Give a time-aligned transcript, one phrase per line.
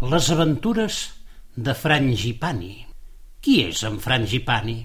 [0.00, 0.94] Les aventures
[1.60, 2.86] de Frangipani.
[3.44, 4.78] Qui és en Frangipani?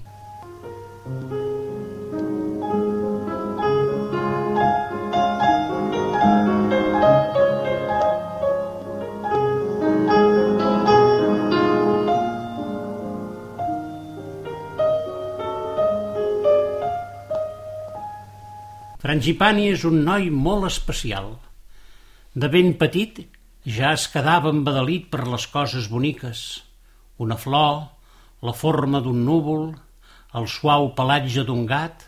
[19.00, 21.32] Frangipani és un noi molt especial.
[22.36, 23.24] De ben petit
[23.66, 26.62] ja es quedava embadalit per les coses boniques.
[27.18, 27.80] Una flor,
[28.46, 29.72] la forma d'un núvol,
[30.38, 32.06] el suau pelatge d'un gat,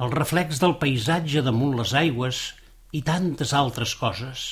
[0.00, 2.40] el reflex del paisatge damunt les aigües
[2.96, 4.46] i tantes altres coses.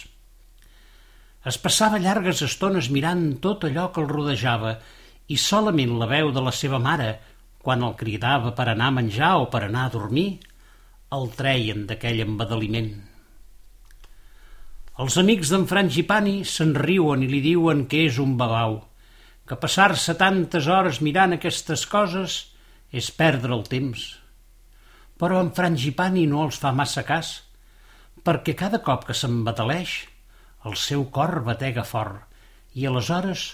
[1.49, 4.77] Es passava llargues estones mirant tot allò que el rodejava
[5.33, 7.15] i solament la veu de la seva mare,
[7.65, 10.29] quan el cridava per anar a menjar o per anar a dormir,
[11.17, 13.10] el treien d'aquell embadaliment.
[15.01, 18.75] Els amics d'en Frangipani se'n riuen i li diuen que és un babau,
[19.49, 22.35] que passar-se tantes hores mirant aquestes coses
[22.93, 24.03] és perdre el temps.
[25.17, 27.31] Però en Frangipani no els fa massa cas,
[28.27, 29.95] perquè cada cop que s'embataleix
[30.69, 33.47] el seu cor batega fort i aleshores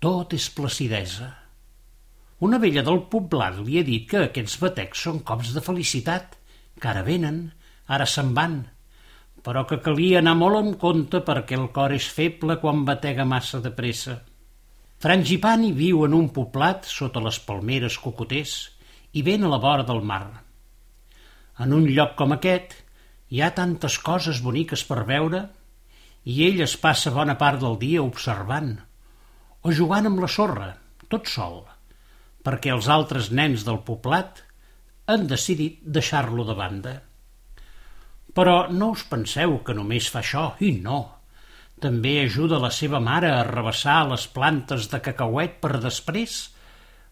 [0.00, 1.28] tot és placidesa.
[2.46, 6.40] Una vella del poblat li ha dit que aquests batecs són cops de felicitat
[6.80, 7.42] que ara venen,
[7.84, 8.56] ara se'n van,
[9.46, 13.60] però que calia anar molt en compte perquè el cor és feble quan batega massa
[13.62, 14.16] de pressa.
[14.98, 18.56] Frangipani viu en un poblat sota les palmeres cocoters
[19.14, 20.24] i ben a la vora del mar.
[21.62, 22.74] En un lloc com aquest
[23.30, 25.44] hi ha tantes coses boniques per veure
[26.26, 28.74] i ell es passa bona part del dia observant
[29.62, 30.72] o jugant amb la sorra,
[31.06, 31.60] tot sol,
[32.42, 34.42] perquè els altres nens del poblat
[35.06, 36.96] han decidit deixar-lo de banda.
[38.36, 41.00] Però no us penseu que només fa això, i no.
[41.80, 46.36] També ajuda la seva mare a rebassar les plantes de cacauet per després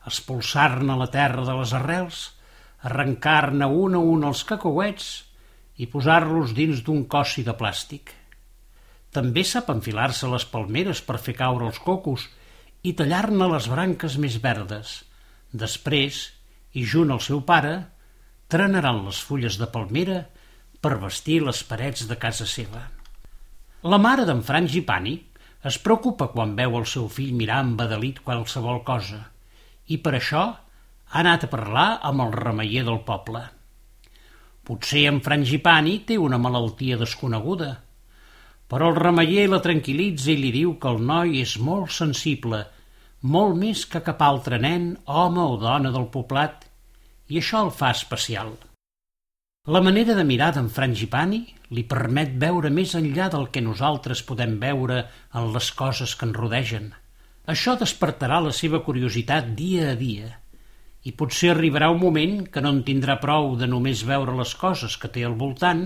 [0.09, 2.19] expulsar-ne la terra de les arrels,
[2.85, 5.09] arrencar-ne un a un els cacauets
[5.81, 8.13] i posar-los dins d'un cossi de plàstic.
[9.15, 12.29] També sap enfilar-se les palmeres per fer caure els cocos
[12.85, 15.01] i tallar-ne les branques més verdes.
[15.53, 16.21] Després
[16.75, 17.75] i junt al seu pare,
[18.51, 20.25] trenaran les fulles de palmera
[20.85, 22.83] per vestir les parets de casa seva.
[23.89, 25.15] La mare d'en Frangipani
[25.71, 29.23] es preocupa quan veu el seu fill mirar embadalit qualsevol cosa
[29.89, 33.41] i per això ha anat a parlar amb el remeier del poble.
[34.65, 37.71] Potser en Frangipani té una malaltia desconeguda,
[38.69, 42.63] però el remeier la tranquil·litza i li diu que el noi és molt sensible,
[43.37, 46.65] molt més que cap altre nen, home o dona del poblat,
[47.29, 48.57] i això el fa especial.
[49.73, 51.39] La manera de mirar d'en Frangipani
[51.73, 54.99] li permet veure més enllà del que nosaltres podem veure
[55.41, 56.91] en les coses que ens rodegen.
[57.49, 60.35] Això despertarà la seva curiositat dia a dia
[61.09, 64.99] i potser arribarà un moment que no en tindrà prou de només veure les coses
[65.01, 65.83] que té al voltant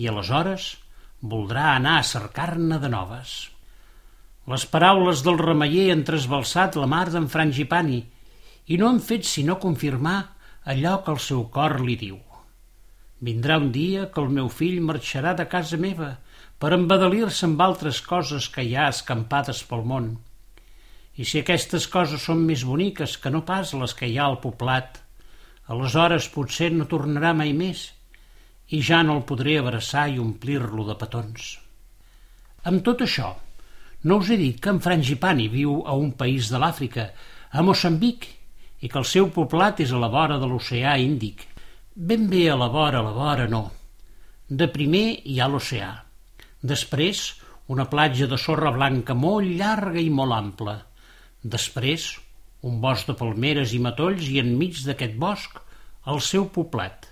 [0.00, 0.72] i aleshores
[1.20, 3.36] voldrà anar a cercar-ne de noves.
[4.48, 8.02] Les paraules del remeier han trasbalsat la mar d'en Frangipani
[8.72, 10.18] i no han fet sinó confirmar
[10.64, 12.22] allò que el seu cor li diu.
[13.22, 16.10] Vindrà un dia que el meu fill marxarà de casa meva
[16.62, 20.08] per embadalir-se amb altres coses que hi ha escampades pel món.
[21.14, 24.40] I si aquestes coses són més boniques que no pas les que hi ha al
[24.42, 24.98] poblat,
[25.70, 27.84] aleshores potser no tornarà mai més
[28.74, 31.52] i ja no el podré abraçar i omplir-lo de petons.
[32.70, 33.30] Amb tot això,
[34.08, 37.10] no us he dit que en Frangipani viu a un país de l'Àfrica,
[37.52, 38.26] a Moçambic,
[38.82, 41.51] i que el seu poblat és a la vora de l'oceà Índic.
[41.94, 43.66] Ben bé a la vora, a la vora no.
[44.48, 45.90] De primer hi ha l'oceà.
[46.64, 47.34] Després,
[47.68, 50.78] una platja de sorra blanca molt llarga i molt ampla.
[51.44, 52.06] Després,
[52.64, 55.60] un bosc de palmeres i matolls i enmig d'aquest bosc,
[56.08, 57.10] el seu poblat.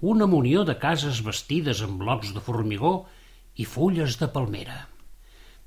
[0.00, 2.94] Una munió de cases vestides amb blocs de formigó
[3.60, 4.86] i fulles de palmera.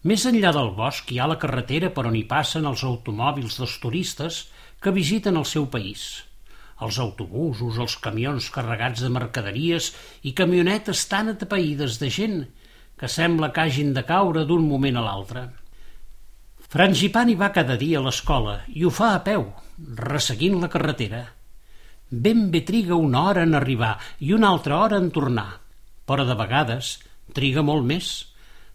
[0.02, 3.78] Més enllà del bosc hi ha la carretera per on hi passen els automòbils dels
[3.86, 4.44] turistes
[4.82, 6.31] que visiten el seu país.
[6.82, 9.92] Els autobusos, els camions carregats de mercaderies
[10.26, 12.40] i camionetes tan atapeïdes de gent
[12.98, 15.44] que sembla que hagin de caure d'un moment a l'altre.
[16.72, 19.46] Frangipani va cada dia a l'escola i ho fa a peu,
[19.98, 21.22] resseguint la carretera.
[22.12, 25.48] Ben bé triga una hora en arribar i una altra hora en tornar,
[26.08, 26.94] però de vegades
[27.36, 28.12] triga molt més,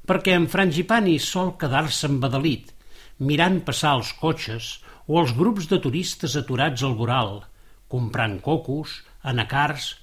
[0.07, 2.71] perquè en Frangipani sol quedar-se embadalit,
[3.19, 4.71] mirant passar els cotxes
[5.07, 7.39] o els grups de turistes aturats al voral,
[7.93, 9.95] comprant cocos, anacars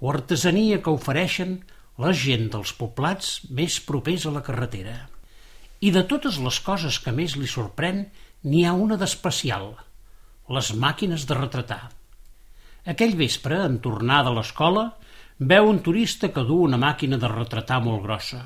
[0.00, 1.60] o artesania que ofereixen
[2.02, 4.96] la gent dels poblats més propers a la carretera.
[5.82, 8.06] I de totes les coses que més li sorprèn,
[8.46, 9.72] n'hi ha una d'especial,
[10.50, 11.82] les màquines de retratar.
[12.92, 14.88] Aquell vespre, en tornar de l'escola,
[15.38, 18.40] veu un turista que du una màquina de retratar molt grossa.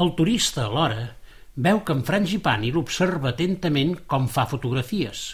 [0.00, 1.10] El turista, alhora,
[1.54, 5.24] veu que en Frangipani l'observa atentament com fa fotografies.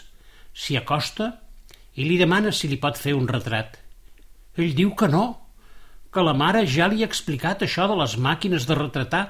[0.51, 1.31] S'hi acosta
[1.99, 3.77] i li demana si li pot fer un retrat.
[4.59, 5.25] Ell diu que no,
[6.15, 9.25] que la mare ja li ha explicat això de les màquines de retratar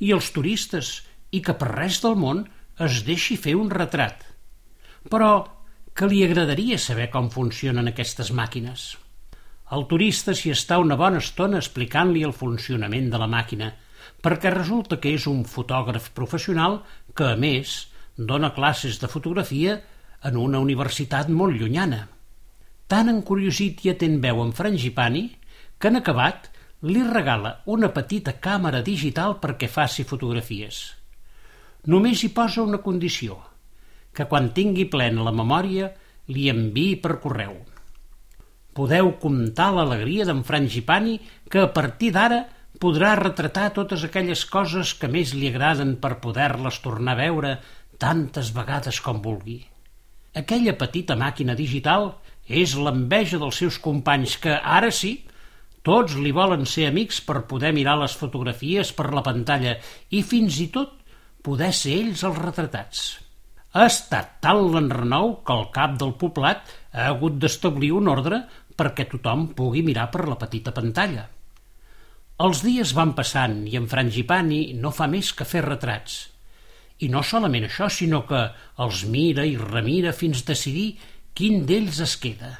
[0.00, 0.94] i els turistes
[1.36, 2.44] i que per res del món
[2.86, 4.24] es deixi fer un retrat.
[5.12, 5.30] Però
[5.94, 8.94] que li agradaria saber com funcionen aquestes màquines.
[9.74, 13.70] El turista s'hi està una bona estona explicant-li el funcionament de la màquina,
[14.24, 16.80] perquè resulta que és un fotògraf professional
[17.14, 17.76] que, a més,
[18.16, 19.78] dona classes de fotografia
[20.24, 22.04] en una universitat molt llunyana.
[22.90, 25.24] Tan encuriosit i atent veu en Frangipani
[25.78, 26.50] que en acabat
[26.84, 30.80] li regala una petita càmera digital perquè faci fotografies.
[31.88, 33.38] Només hi posa una condició,
[34.12, 35.90] que quan tingui plena la memòria
[36.32, 37.56] li enviï per correu.
[38.74, 41.18] Podeu comptar l'alegria d'en Frangipani
[41.50, 42.42] que a partir d'ara
[42.80, 47.52] podrà retratar totes aquelles coses que més li agraden per poder-les tornar a veure
[48.02, 49.60] tantes vegades com vulgui.
[50.34, 52.10] Aquella petita màquina digital
[52.48, 55.16] és l'enveja dels seus companys que, ara sí,
[55.84, 59.76] tots li volen ser amics per poder mirar les fotografies per la pantalla
[60.10, 60.96] i fins i tot
[61.44, 63.04] poder ser ells els retratats.
[63.74, 68.44] Ha estat tal l'enrenou que el cap del poblat ha hagut d'establir un ordre
[68.78, 71.26] perquè tothom pugui mirar per la petita pantalla.
[72.44, 76.16] Els dies van passant i en Frangipani no fa més que fer retrats.
[77.04, 78.40] I no solament això, sinó que
[78.82, 80.94] els mira i remira fins decidir
[81.34, 82.52] quin d'ells es queda,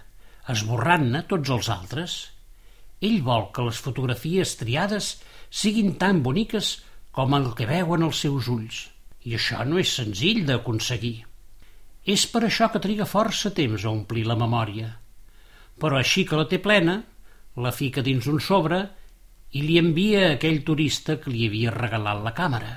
[0.50, 2.17] esborrant-ne tots els altres.
[3.05, 5.15] Ell vol que les fotografies triades
[5.50, 6.75] siguin tan boniques
[7.15, 8.81] com el que veuen els seus ulls.
[9.25, 11.23] I això no és senzill d'aconseguir.
[12.05, 14.91] És per això que triga força temps a omplir la memòria.
[15.81, 16.99] Però així que la té plena,
[17.56, 18.82] la fica dins un sobre
[19.55, 22.75] i li envia a aquell turista que li havia regalat la càmera.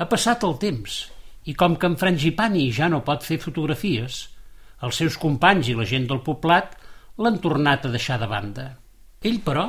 [0.00, 0.98] Ha passat el temps
[1.44, 4.24] i com que en Frangipani ja no pot fer fotografies,
[4.86, 6.76] els seus companys i la gent del poblat
[7.18, 8.66] l'han tornat a deixar de banda.
[9.26, 9.66] Ell, però,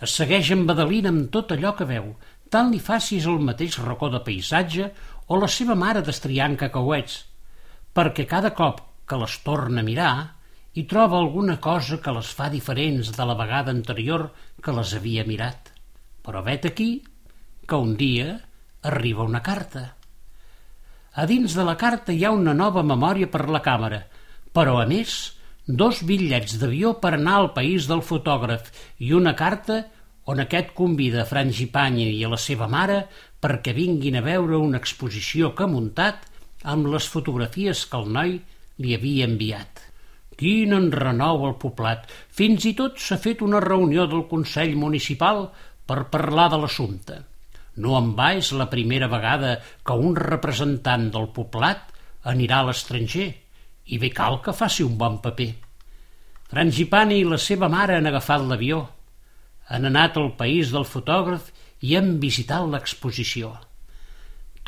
[0.00, 2.12] es segueix embadalint amb tot allò que veu,
[2.48, 4.90] tant li facis el mateix racó de paisatge
[5.26, 7.24] o la seva mare destriant cacauets,
[7.92, 10.12] perquè cada cop que les torna a mirar
[10.78, 14.28] i troba alguna cosa que les fa diferents de la vegada anterior
[14.62, 15.72] que les havia mirat.
[16.22, 16.90] Però vet aquí
[17.66, 18.36] que un dia
[18.86, 19.84] arriba una carta.
[21.18, 24.04] A dins de la carta hi ha una nova memòria per la càmera,
[24.52, 25.18] però a més
[25.68, 28.70] dos bitllets d'avió per anar al país del fotògraf
[29.04, 29.82] i una carta
[30.28, 33.02] on aquest convida a Frangipani i a la seva mare
[33.40, 36.24] perquè vinguin a veure una exposició que ha muntat
[36.64, 38.34] amb les fotografies que el noi
[38.82, 39.84] li havia enviat.
[40.38, 42.06] Quin enrenou al poblat!
[42.30, 45.48] Fins i tot s'ha fet una reunió del Consell Municipal
[45.88, 47.18] per parlar de l'assumpte.
[47.82, 49.56] No en va és la primera vegada
[49.86, 51.92] que un representant del poblat
[52.32, 53.28] anirà a l'estranger
[53.88, 55.48] i bé cal que faci un bon paper.
[56.48, 58.82] Frangipani i la seva mare han agafat l'avió.
[59.68, 61.50] Han anat al país del fotògraf
[61.84, 63.52] i han visitat l'exposició.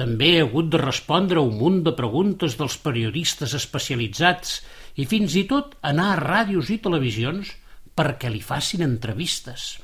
[0.01, 4.61] També ha hagut de respondre un munt de preguntes dels periodistes especialitzats
[4.97, 7.53] i fins i tot anar a ràdios i televisions
[7.97, 9.75] perquè li facin entrevistes.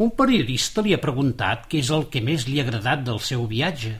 [0.00, 3.44] Un periodista li ha preguntat què és el que més li ha agradat del seu
[3.50, 3.98] viatge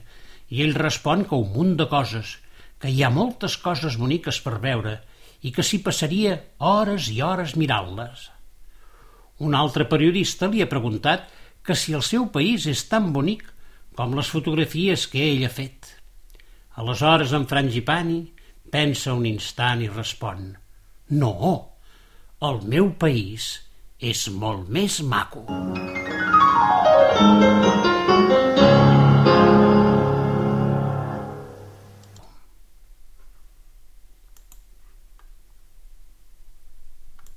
[0.49, 2.39] i ell respon que un munt de coses,
[2.81, 4.97] que hi ha moltes coses boniques per veure
[5.45, 8.27] i que s'hi passaria hores i hores mirant-les.
[9.41, 11.29] Un altre periodista li ha preguntat
[11.65, 13.45] que si el seu país és tan bonic
[13.97, 15.89] com les fotografies que ell ha fet.
[16.81, 18.21] Aleshores en Frangipani
[18.73, 20.55] pensa un instant i respon
[21.21, 21.35] «No,
[22.49, 23.53] el meu país
[24.13, 25.45] és molt més maco».